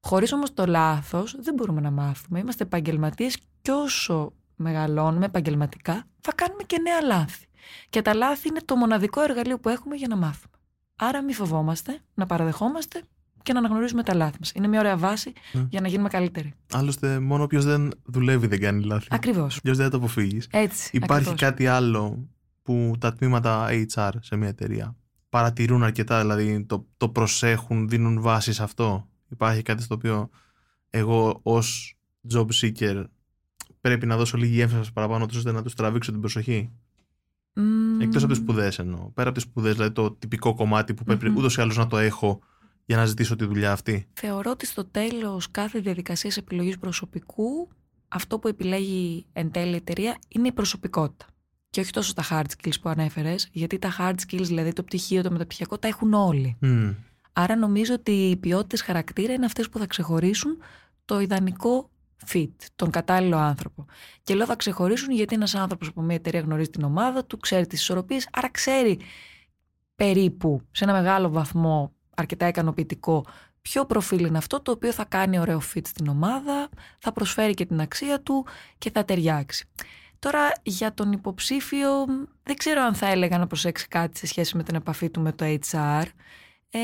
[0.00, 2.38] Χωρίς όμως το λάθος δεν μπορούμε να μάθουμε.
[2.38, 7.46] Είμαστε επαγγελματίες και όσο μεγαλώνουμε επαγγελματικά θα κάνουμε και νέα λάθη.
[7.90, 10.56] Και τα λάθη είναι το μοναδικό εργαλείο που έχουμε για να μάθουμε.
[10.96, 13.02] Άρα μη φοβόμαστε, να παραδεχόμαστε
[13.46, 14.52] και να αναγνωρίζουμε τα λάθη μας.
[14.54, 15.66] Είναι μια ωραία βάση Ναι.
[15.70, 16.54] για να γίνουμε καλύτεροι.
[16.72, 19.06] Άλλωστε, μόνο όποιος δεν δουλεύει δεν κάνει λάθη.
[19.10, 19.60] Ακριβώς.
[19.64, 20.48] Αλλιώ δεν θα το αποφύγεις.
[20.50, 20.90] Έτσι.
[20.92, 21.40] Υπάρχει ακριβώς.
[21.40, 22.28] κάτι άλλο
[22.62, 24.96] που τα τμήματα HR σε μια εταιρεία
[25.28, 29.08] παρατηρούν αρκετά, δηλαδή το, το προσέχουν, δίνουν βάση σε αυτό.
[29.28, 30.30] Υπάρχει κάτι στο οποίο
[30.90, 31.96] εγώ ως
[32.34, 33.04] job seeker
[33.80, 36.70] πρέπει να δώσω λίγη έμφαση παραπάνω τους ώστε να τους τραβήξω την προσοχή;
[37.54, 38.00] Μμμ.
[38.00, 39.10] Εκτός από τις σπουδές εννοώ.
[39.10, 41.36] Πέρα από τις σπουδές, δηλαδή το τυπικό κομμάτι που πρέπει Μμμ.
[41.36, 42.40] ούτως ή άλλως να το έχω
[42.86, 44.08] για να ζητήσω τη δουλειά αυτή.
[44.12, 47.68] Θεωρώ ότι στο τέλος κάθε διαδικασίας επιλογής προσωπικού
[48.08, 51.26] αυτό που επιλέγει εν τέλει η εταιρεία είναι η προσωπικότητα.
[51.70, 55.22] Και όχι τόσο τα hard skills που ανέφερες, γιατί τα hard skills, δηλαδή το πτυχίο,
[55.22, 56.56] το μεταπτυχιακό, τα έχουν όλοι.
[56.60, 56.94] Μμμ.
[57.32, 60.58] Άρα νομίζω ότι οι ποιότητες χαρακτήρα είναι αυτές που θα ξεχωρίσουν
[61.04, 61.90] το ιδανικό
[62.32, 63.86] fit, τον κατάλληλο άνθρωπο.
[64.22, 67.66] Και λέω θα ξεχωρίσουν γιατί ένας άνθρωπος από μια εταιρεία γνωρίζει την ομάδα του, ξέρει
[67.66, 68.98] τις ισορροπίες, άρα ξέρει
[69.96, 73.24] περίπου σε ένα μεγάλο βαθμό αρκετά ικανοποιητικό
[73.68, 77.66] ποιο προφίλ είναι αυτό το οποίο θα κάνει ωραίο fit στην ομάδα, θα προσφέρει και
[77.66, 78.46] την αξία του
[78.78, 79.66] και θα ταιριάξει.
[80.18, 81.88] Τώρα για τον υποψήφιο
[82.42, 85.32] δεν ξέρω αν θα έλεγα να προσέξει κάτι σε σχέση με την επαφή του με
[85.32, 86.04] το HR.
[86.70, 86.80] Ε,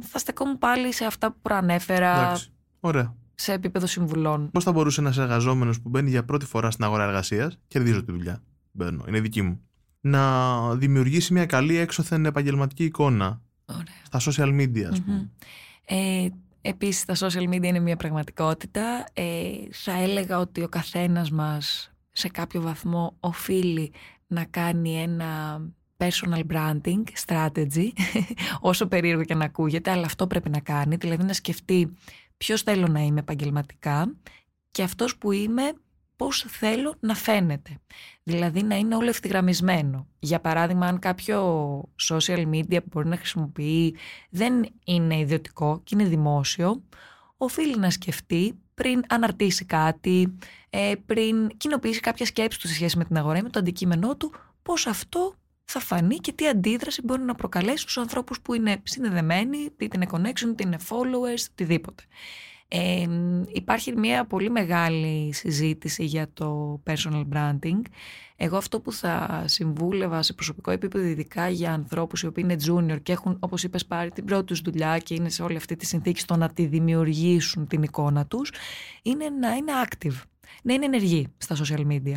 [0.00, 2.52] θα στεκόμουν πάλι σε αυτά που προανέφερα Εντάξει.
[2.80, 3.14] Ωραία.
[3.34, 4.50] σε επίπεδο συμβουλών.
[4.50, 8.12] Πώς θα μπορούσε ένας εργαζόμενος που μπαίνει για πρώτη φορά στην αγορά εργασίας, κερδίζω τη
[8.12, 9.60] δουλειά, μπαίνω, είναι δική μου,
[10.00, 14.18] να δημιουργήσει μια καλή έξωθεν επαγγελματική εικόνα Ωραία.
[14.18, 15.16] στα social media, ας πούμε.
[15.16, 15.28] Μμμ.
[15.84, 16.28] Ε,
[16.60, 19.04] επίσης τα social media είναι μια πραγματικότητα.
[19.12, 23.92] Ε, θα έλεγα ότι ο καθένας μας σε κάποιο βαθμό οφείλει
[24.26, 25.60] να κάνει ένα
[25.96, 27.88] personal branding strategy,
[28.60, 31.92] όσο περίεργο και να ακούγεται, αλλά αυτό πρέπει να κάνει, δηλαδή να σκεφτεί
[32.36, 34.14] ποιος θέλω να είμαι επαγγελματικά
[34.70, 35.72] και αυτός που είμαι
[36.18, 37.78] πώς θέλω να φαίνεται.
[38.22, 40.06] Δηλαδή να είναι όλο ευθυγραμμισμένο.
[40.18, 41.40] Για παράδειγμα, αν κάποιο
[42.08, 43.96] social media που μπορεί να χρησιμοποιεί
[44.30, 46.82] δεν είναι ιδιωτικό και είναι δημόσιο,
[47.36, 50.36] οφείλει να σκεφτεί πριν αναρτήσει κάτι,
[50.70, 54.16] ε, πριν κοινοποιήσει κάποια σκέψη του σε σχέση με την αγορά ή με το αντικείμενό
[54.16, 58.80] του, πώς αυτό θα φανεί και τι αντίδραση μπορεί να προκαλέσει στους ανθρώπους που είναι
[58.82, 62.02] συνδεδεμένοι, είτε είναι connection, είτε είναι followers, οτιδήποτε.
[62.70, 63.06] Ε,
[63.52, 67.80] υπάρχει μια πολύ μεγάλη συζήτηση για το personal branding.
[68.36, 73.02] Εγώ αυτό που θα συμβούλευα σε προσωπικό επίπεδο, ειδικά για ανθρώπους οι οποίοι είναι junior
[73.02, 75.86] και έχουν, όπως είπες, πάρει την πρώτη τους δουλειά και είναι σε όλη αυτή τη
[75.86, 78.52] συνθήκη στο να τη δημιουργήσουν την εικόνα τους,
[79.02, 80.22] είναι να είναι active,
[80.62, 82.16] να είναι ενεργοί στα social media.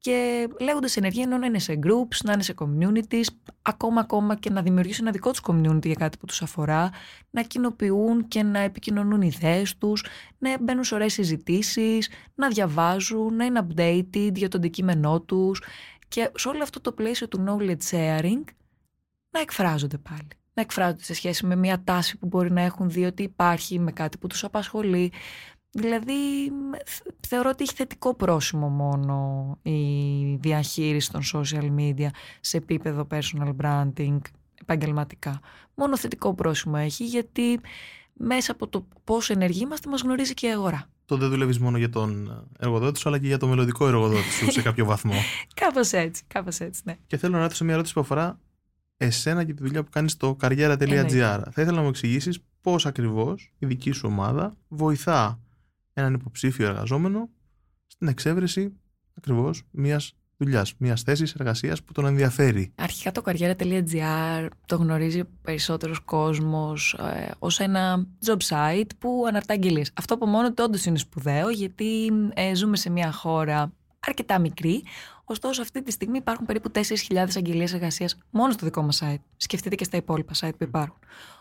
[0.00, 3.26] Και λέγοντας ενεργοί εννοώ να είναι σε groups, να είναι σε communities,
[3.62, 6.90] ακόμα ακόμα και να δημιουργήσουν ένα δικό τους community για κάτι που τους αφορά,
[7.30, 10.04] να κοινοποιούν και να επικοινωνούν ιδέες τους,
[10.38, 15.62] να μπαίνουν σε ωραίες συζητήσεις, να διαβάζουν, να είναι updated για το αντικείμενό τους
[16.08, 18.42] και σε όλο αυτό το πλαίσιο του knowledge sharing
[19.30, 20.28] να εκφράζονται πάλι.
[20.54, 23.92] Να εκφράζονται σε σχέση με μια τάση που μπορεί να έχουν δει ότι υπάρχει με
[23.92, 25.12] κάτι που τους απασχολεί.
[25.70, 26.14] Δηλαδή
[27.26, 32.08] θεωρώ ότι έχει θετικό πρόσημο μόνο η διαχείριση των social media
[32.40, 34.18] σε επίπεδο personal branding
[34.60, 35.40] επαγγελματικά.
[35.74, 37.60] Μόνο θετικό πρόσημο έχει γιατί
[38.12, 40.88] μέσα από το πόσο ενεργοί είμαστε μας γνωρίζει και η αγορά.
[41.04, 44.50] Το δεν δουλεύεις μόνο για τον εργοδότη σου, αλλά και για το μελλοντικό εργοδότη σου
[44.50, 45.14] σε κάποιο βαθμό.
[45.60, 46.96] κάπως έτσι, κάπως έτσι, ναι.
[47.06, 48.40] Και θέλω να ρωτήσω μια ερώτηση που αφορά
[48.96, 51.40] εσένα και τη δουλειά που κάνεις στο καριέρα.gr.
[51.50, 55.40] Θα ήθελα να μου εξηγήσεις πώς ακριβώς η δική σου ομάδα βοηθά
[55.98, 57.28] έναν υποψήφιο εργαζόμενο
[57.86, 58.72] στην εξέβρεση
[59.14, 62.72] ακριβώς μιας δουλειάς, μιας θέσης εργασίας που τον ενδιαφέρει.
[62.74, 69.90] Αρχικά το καριέρα.gr το γνωρίζει περισσότερος κόσμος ε, ως ένα job site που αναρτά αγγελίες.
[69.94, 73.72] Αυτό από μόνο του όντως είναι σπουδαίο, γιατί ε, ζούμε σε μια χώρα
[74.06, 74.82] αρκετά μικρή.
[75.24, 79.22] Ωστόσο, αυτή τη στιγμή υπάρχουν περίπου 4.000 αγγελίες εργασίας μόνο στο δικό μας site.
[79.36, 80.98] Σκεφτείτε και στα υπόλοιπα site που υπάρχουν.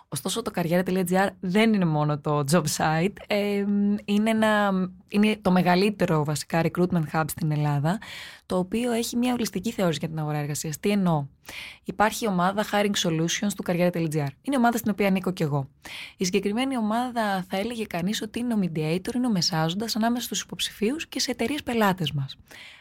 [0.10, 3.14] Ωστόσο, το καριέρα.gr δεν είναι μόνο το job site.
[3.28, 3.66] Ε,
[4.06, 4.72] είναι, ένα,
[5.08, 7.98] είναι το μεγαλύτερο βασικά recruitment hub στην Ελλάδα,
[8.46, 10.80] το οποίο έχει μια ολιστική θεώρηση για την αγορά εργασίας.
[10.80, 11.26] Τι εννοώ;
[11.84, 14.28] Υπάρχει η ομάδα Hiring Solutions του καριέρα.gr.
[14.42, 15.70] Είναι η ομάδα στην οποία ανήκω κι εγώ.
[16.18, 20.42] Η συγκεκριμένη ομάδα θα έλεγε κανείς ότι είναι ο mediator, είναι ο μεσάζοντας ανάμεσα στους
[20.42, 22.38] υποψηφίους και σε εταιρείες πελάτες μας.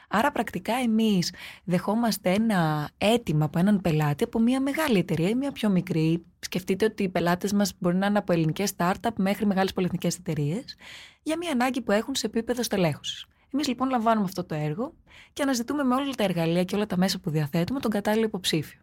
[0.09, 1.33] Άρα πρακτικά εμείς
[1.65, 6.25] δεχόμαστε ένα αίτημα από έναν πελάτη από μια μεγάλη εταιρεία ή μια πιο μικρή.
[6.39, 10.77] Σκεφτείτε ότι οι πελάτες μας μπορεί να είναι από ελληνικές startup μέχρι μεγάλες πολυεθνικές εταιρείες
[11.23, 13.27] για μια ανάγκη που έχουν σε επίπεδο στελέχωσης.
[13.53, 14.95] Εμείς λοιπόν λαμβάνουμε αυτό το έργο
[15.33, 18.81] και αναζητούμε με όλα τα εργαλεία και όλα τα μέσα που διαθέτουμε τον κατάλληλο υποψήφιο.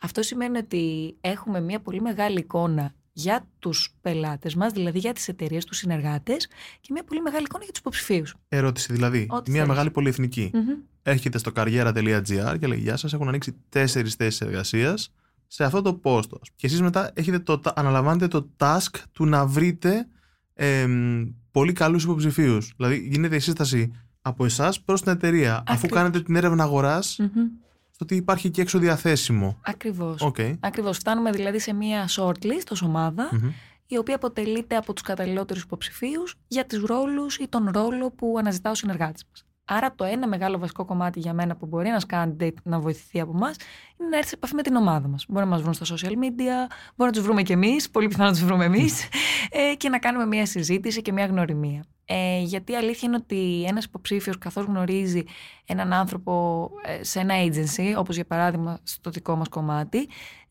[0.00, 5.28] Αυτό σημαίνει ότι έχουμε μια πολύ μεγάλη εικόνα για τους πελάτες μας, δηλαδή για τις
[5.28, 6.48] εταιρείες, τους συνεργάτες
[6.80, 8.34] και μια πολύ μεγάλη εικόνα για τους υποψηφίους.
[8.48, 9.26] Ερώτηση δηλαδή.
[9.30, 9.68] Ό,τι μια θέλεις.
[9.74, 10.50] μεγάλη πολυεθνική.
[10.54, 10.82] Mm-hmm.
[11.02, 15.12] Έρχεται στο καριέρα.gr και λέει: Γεια σας, έχουν ανοίξει τέσσερις θέσεις εργασίας
[15.46, 16.50] σε αυτό το πόστος.
[16.56, 20.08] Και εσείς μετά έχετε το, αναλαμβάνετε το task του να βρείτε
[20.54, 22.72] εμ, πολύ καλούς υποψηφίους.
[22.76, 25.52] Δηλαδή, γίνεται η σύσταση από εσάς προς την εταιρεία.
[25.54, 25.98] Αφού Ακριβώς.
[25.98, 27.66] κάνετε την έρευνα αγοράς, Mm-hmm.
[27.98, 29.58] Στο τι υπάρχει και έξω διαθέσιμο.
[29.64, 30.20] Ακριβώς.
[30.22, 30.36] Οκ.
[30.60, 30.96] Ακριβώς.
[30.98, 33.50] Φτάνουμε δηλαδή σε μια shortlist ως ομάδα, Μμμ.
[33.86, 38.70] η οποία αποτελείται από τους καταλληλότερους υποψηφίους για τους ρόλους ή τον ρόλο που αναζητά
[38.70, 39.44] ο συνεργάτης μας.
[39.64, 43.32] Άρα το ένα μεγάλο βασικό κομμάτι για μένα που μπορεί ένας candidate να βοηθηθεί από
[43.34, 43.56] εμάς
[44.00, 45.24] είναι να έρθει σε επαφή με την ομάδα μας.
[45.28, 46.56] Μπορεί να μας βρουν στα social media,
[46.96, 49.08] μπορεί να τους βρούμε κι εμείς, πολύ πιθανό να τους βρούμε εμείς
[49.50, 51.84] ε, και να κάνουμε μια συζήτηση και μια γνωριμία.
[52.10, 55.24] Ε, γιατί η αλήθεια είναι ότι ένας υποψήφιος καθώς γνωρίζει
[55.66, 59.98] έναν άνθρωπο ε, σε ένα agency, όπως για παράδειγμα στο δικό μας κομμάτι,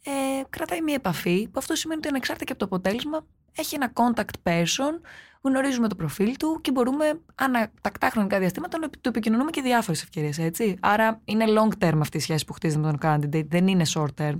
[0.03, 3.91] ε, κρατάει μια επαφή, που αυτό σημαίνει ότι ανεξάρτητα και από το αποτέλεσμα έχει ένα
[3.93, 4.99] contact person,
[5.41, 10.01] γνωρίζουμε το προφίλ του και μπορούμε ανά τακτά χρονικά διαστήματα να του επικοινωνούμε και διάφορες
[10.01, 10.77] ευκαιρίες, έτσι.
[10.79, 14.13] Άρα είναι long term αυτή η σχέση που χτίζεται με τον candidate, δεν είναι short
[14.17, 14.35] term.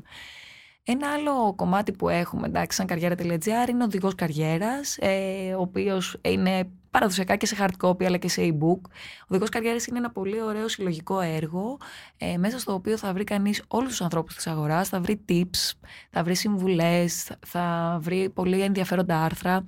[0.89, 6.17] Ένα άλλο κομμάτι που έχουμε, εντάξει, σαν καριέρα.gr είναι ο οδηγός καριέρας, ε, ο οποίος
[6.21, 8.81] είναι παραδοσιακά και σε hard copy αλλά και σε e-book.
[9.21, 11.77] Ο οδηγός καριέρας είναι ένα πολύ ωραίο συλλογικό έργο,
[12.17, 15.71] ε, μέσα στο οποίο θα βρει κανείς όλους τους ανθρώπους της αγοράς, θα βρει tips,
[16.09, 19.63] θα βρει συμβουλές, θα βρει πολύ ενδιαφέροντα άρθρα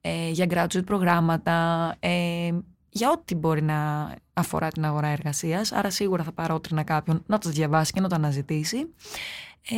[0.00, 2.50] ε, για graduate προγράμματα, ε,
[2.88, 7.48] για ό,τι μπορεί να αφορά την αγορά εργασίας, άρα σίγουρα θα παρότρινα κάποιον να το
[7.50, 8.86] διαβάσει και να το αναζητήσει.
[9.70, 9.74] Ε,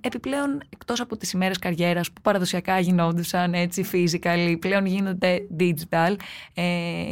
[0.00, 6.16] επιπλέον, εκτός από τις ημέρες καριέρας που παραδοσιακά γινόντουσαν έτσι physical, πλέον γίνονται digital,
[6.54, 6.62] ε,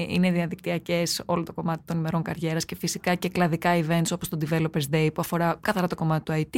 [0.08, 4.38] είναι διαδικτυακές όλο το κομμάτι των ημερών καριέρας και φυσικά και κλαδικά events όπως το
[4.48, 6.56] Developers Day που αφορά καθαρά το κομμάτι του IT.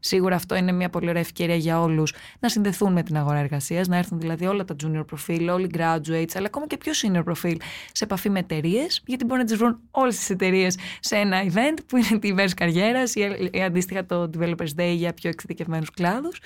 [0.00, 3.88] Σίγουρα αυτό είναι μια πολύ ωραία ευκαιρία για όλους να συνδεθούν με την αγορά εργασίας,
[3.88, 7.22] να έρθουν δηλαδή όλα τα junior profile, όλοι οι graduates, αλλά ακόμα και πιο senior
[7.24, 7.56] profile
[7.92, 11.78] σε επαφή με εταιρείες, γιατί μπορεί να τις βρουν όλες τις εταιρείες σε ένα event
[11.86, 13.14] που είναι τη ημέρες καριέρας
[13.50, 16.40] ή αντίστοιχα το Developers Day για πιο εξειδικευμένους κλάδους.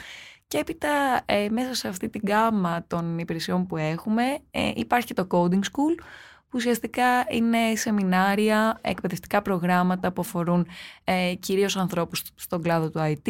[0.48, 5.14] Και έπειτα ε, μέσα σε αυτή την γάμα των υπηρεσιών που έχουμε ε, υπάρχει και
[5.14, 5.94] το Coding School
[6.48, 10.66] που ουσιαστικά είναι σεμινάρια, εκπαιδευτικά προγράμματα που αφορούν
[11.04, 13.28] ε, κυρίως ανθρώπους στον κλάδο του IT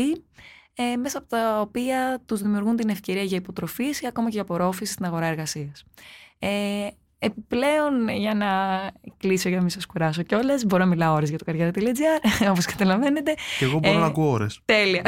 [0.78, 4.42] ε, μέσα από τα οποία τους δημιουργούν την ευκαιρία για υποτροφής ή ακόμα και για
[4.42, 5.84] απορρόφηση στην αγορά εργασίας.
[6.38, 6.86] Ε,
[7.18, 8.46] Επιπλέον, για να
[9.16, 12.64] κλείσω για να μην σας κουράσω κιόλας, μπορώ να μιλάω ώρες για το καριέρα.gr, όπως
[12.64, 13.34] καταλαβαίνετε.
[13.58, 14.60] Και εγώ μπορώ Ε, να ακούω ώρες.
[14.64, 15.02] Τέλεια.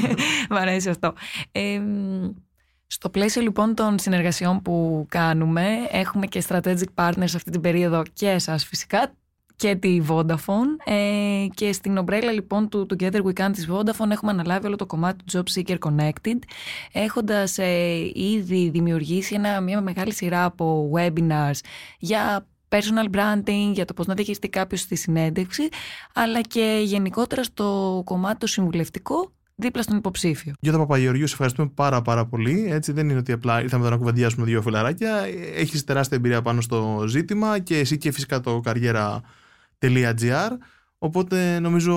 [0.50, 1.12] Μ' αρέσει αυτό.
[1.52, 1.80] Ε,
[2.86, 8.28] στο πλαίσιο λοιπόν των συνεργασιών που κάνουμε, έχουμε και strategic partners αυτή την περίοδο και
[8.28, 9.14] εσάς φυσικά
[9.60, 14.30] και τη Vodafone ε, και στην ομπρέλα λοιπόν του Together We Can της Vodafone έχουμε
[14.30, 16.38] αναλάβει όλο το κομμάτι του Job Seeker Connected
[16.92, 21.58] έχοντας ε, ήδη δημιουργήσει ένα, μια μεγάλη σειρά από webinars
[21.98, 25.68] για personal branding, για το πώς να διαχειριστεί κάποιος στη συνέντευξη
[26.14, 30.52] αλλά και γενικότερα στο κομμάτι το συμβουλευτικό δίπλα στον υποψήφιο.
[30.60, 32.66] Γιώτα Παπαγεωργίου, σε ευχαριστούμε πάρα πάρα πολύ.
[32.70, 35.24] Έτσι δεν είναι ότι απλά ήρθαμε εδώ να κουβεντιάσουμε δύο φιλαράκια.
[35.56, 38.60] Έχεις τεράστια εμπειρία πάνω στο ζήτημα και εσύ και φυσικά το
[39.80, 40.50] καριέρα.gr.
[40.98, 41.94] Οπότε νομίζω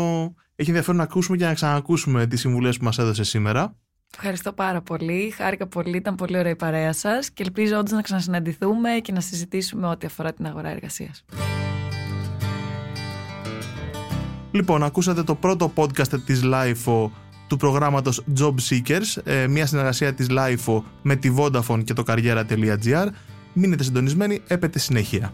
[0.56, 3.76] έχει ενδιαφέρον να ακούσουμε και να ξανακούσουμε τις συμβουλές που μας έδωσε σήμερα.
[4.16, 5.34] Ευχαριστώ πάρα πολύ.
[5.36, 5.98] Χάρηκα πολύ.
[5.98, 10.06] Ήταν πολύ ωραία η παρέα σας και ελπίζω όντως να ξανασυναντηθούμε και να συζητήσουμε ό,τι
[10.06, 11.26] αφορά την αγορά εργασίας.
[14.52, 17.10] Λοιπόν, ακούσατε το πρώτο podcast της LIFO
[17.48, 23.08] του προγράμματος Job Seekers, ε, μια συνεργασία της LIFO με τη Vodafone και το καριέρα.gr.
[23.54, 25.34] Μείνετε συντονισμένοι, έπεται συνέχεια.